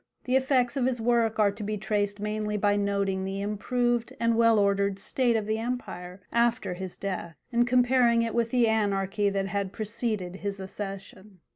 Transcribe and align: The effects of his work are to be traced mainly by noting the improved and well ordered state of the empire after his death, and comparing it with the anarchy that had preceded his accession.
The 0.23 0.35
effects 0.35 0.75
of 0.77 0.87
his 0.87 0.99
work 0.99 1.37
are 1.37 1.51
to 1.51 1.61
be 1.61 1.77
traced 1.77 2.19
mainly 2.19 2.57
by 2.57 2.75
noting 2.75 3.23
the 3.23 3.39
improved 3.39 4.11
and 4.19 4.35
well 4.35 4.57
ordered 4.57 4.97
state 4.97 5.35
of 5.35 5.45
the 5.45 5.59
empire 5.59 6.23
after 6.33 6.73
his 6.73 6.97
death, 6.97 7.35
and 7.51 7.67
comparing 7.67 8.23
it 8.23 8.33
with 8.33 8.49
the 8.49 8.67
anarchy 8.67 9.29
that 9.29 9.45
had 9.45 9.71
preceded 9.73 10.37
his 10.37 10.59
accession. 10.59 11.41